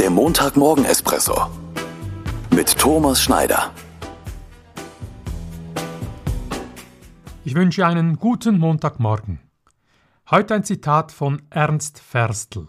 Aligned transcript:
Der 0.00 0.08
Montagmorgen-Espresso 0.08 1.50
mit 2.54 2.78
Thomas 2.78 3.20
Schneider. 3.20 3.70
Ich 7.44 7.54
wünsche 7.54 7.86
einen 7.86 8.16
guten 8.16 8.58
Montagmorgen. 8.58 9.40
Heute 10.30 10.54
ein 10.54 10.64
Zitat 10.64 11.12
von 11.12 11.42
Ernst 11.50 12.00
Ferstl. 12.00 12.68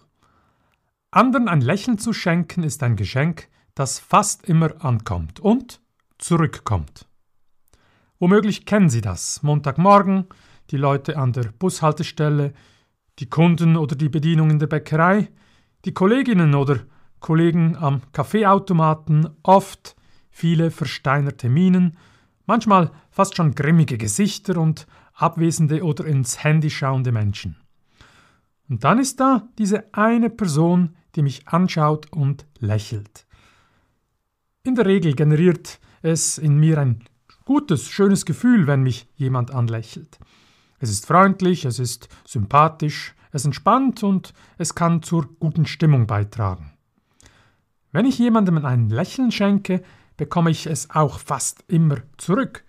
Anderen 1.12 1.48
ein 1.48 1.62
Lächeln 1.62 1.98
zu 1.98 2.12
schenken 2.12 2.64
ist 2.64 2.84
ein 2.84 2.98
Geschenk, 2.98 3.48
das 3.76 3.98
fast 3.98 4.50
immer 4.50 4.84
ankommt 4.84 5.40
und 5.40 5.80
zurückkommt. 6.18 7.08
Womöglich 8.20 8.66
kennen 8.66 8.90
Sie 8.90 9.00
das. 9.00 9.42
Montagmorgen, 9.42 10.26
die 10.70 10.76
Leute 10.76 11.16
an 11.18 11.32
der 11.32 11.54
Bushaltestelle, 11.58 12.52
die 13.20 13.30
Kunden 13.30 13.78
oder 13.78 13.96
die 13.96 14.10
Bedienung 14.10 14.50
in 14.50 14.60
der 14.60 14.68
Bäckerei, 14.68 15.30
die 15.86 15.94
Kolleginnen 15.94 16.56
oder 16.56 16.82
Kollegen 17.22 17.78
am 17.78 18.02
Kaffeeautomaten, 18.12 19.30
oft 19.44 19.96
viele 20.30 20.72
versteinerte 20.72 21.48
Mienen, 21.48 21.98
manchmal 22.46 22.92
fast 23.10 23.38
schon 23.38 23.56
grimmige 23.56 23.98
Gesichter 23.98 24.58
und 24.58 24.88
abwesende 25.14 25.84
oder 25.84 26.06
ins 26.06 26.44
Handy 26.44 26.70
schauende 26.70 27.14
Menschen. 27.14 27.56
Und 28.68 28.84
dann 28.84 29.00
ist 29.00 29.20
da 29.20 29.48
diese 29.58 29.94
eine 29.94 30.30
Person, 30.30 30.96
die 31.16 31.22
mich 31.22 31.48
anschaut 31.48 32.12
und 32.12 32.46
lächelt. 32.60 33.26
In 34.64 34.76
der 34.76 34.86
Regel 34.86 35.14
generiert 35.14 35.80
es 36.02 36.38
in 36.38 36.58
mir 36.58 36.78
ein 36.78 37.04
gutes, 37.46 37.88
schönes 37.88 38.26
Gefühl, 38.26 38.68
wenn 38.68 38.84
mich 38.84 39.08
jemand 39.16 39.52
anlächelt. 39.52 40.20
Es 40.80 40.90
ist 40.90 41.06
freundlich, 41.06 41.66
es 41.66 41.80
ist 41.80 42.10
sympathisch, 42.26 43.14
es 43.32 43.46
entspannt 43.46 44.04
und 44.04 44.34
es 44.58 44.74
kann 44.74 45.04
zur 45.04 45.30
guten 45.40 45.66
Stimmung 45.66 46.08
beitragen. 46.08 46.74
Wenn 47.92 48.06
ich 48.06 48.18
jemandem 48.18 48.64
ein 48.64 48.90
Lächeln 48.90 49.32
schenke, 49.32 49.84
bekomme 50.18 50.52
ich 50.52 50.66
es 50.66 50.90
auch 50.92 51.20
fast 51.20 51.64
immer 51.68 51.98
zurück. 52.18 52.64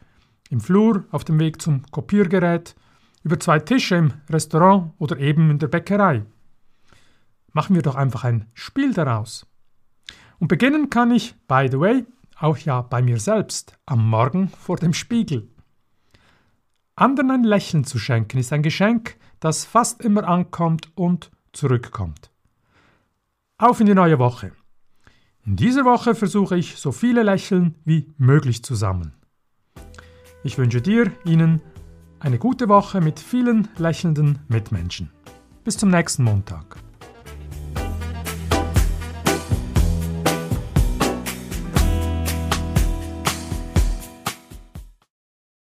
Im 0.51 0.61
Flur, 0.61 1.05
auf 1.11 1.25
dem 1.25 1.39
Weg 1.39 1.63
zum 1.63 1.83
Kopiergerät, 1.91 2.75
über 3.23 3.39
zwei 3.39 3.59
Tische 3.61 3.97
im 3.97 4.13
Restaurant 4.29 4.93
oder 4.99 5.19
eben 5.19 5.51
in 5.51 5.59
der 5.59 5.69
Bäckerei. 5.69 6.25
Machen 7.53 7.75
wir 7.75 7.83
doch 7.83 7.95
einfach 7.95 8.25
ein 8.25 8.47
Spiel 8.55 8.95
daraus. 8.95 9.47
Und 10.39 10.49
beginnen 10.49 10.91
kann 10.91 11.13
ich, 11.13 11.35
by 11.47 11.69
the 11.71 11.79
way, 11.79 12.05
auch 12.39 12.59
ja 12.59 12.83
bei 12.83 13.03
mir 13.03 13.21
selbst, 13.21 13.79
am 13.87 14.09
Morgen 14.09 14.49
vor 14.49 14.77
dem 14.77 14.93
Spiegel. 14.93 15.49
Anderen 16.97 17.31
ein 17.31 17.45
Lächeln 17.45 17.85
zu 17.85 17.99
schenken 17.99 18.39
ist 18.39 18.53
ein 18.53 18.63
Geschenk, 18.63 19.17
das 19.41 19.65
fast 19.65 20.03
immer 20.03 20.27
ankommt 20.27 20.91
und 20.97 21.31
zurückkommt. 21.53 22.31
Auf 23.59 23.81
in 23.81 23.87
die 23.87 23.95
neue 23.95 24.19
Woche. 24.19 24.53
In 25.45 25.57
dieser 25.57 25.85
Woche 25.85 26.15
versuche 26.15 26.57
ich 26.57 26.77
so 26.77 26.93
viele 26.93 27.25
Lächeln 27.25 27.75
wie 27.85 28.07
möglich 28.17 28.63
zusammen. 28.63 29.13
Ich 30.45 30.57
wünsche 30.57 30.81
dir, 30.81 31.11
Ihnen 31.25 31.61
eine 32.21 32.39
gute 32.39 32.69
Woche 32.69 33.01
mit 33.01 33.19
vielen 33.19 33.67
lächelnden 33.77 34.39
Mitmenschen. 34.47 35.11
Bis 35.65 35.77
zum 35.77 35.91
nächsten 35.91 36.23
Montag. 36.23 36.77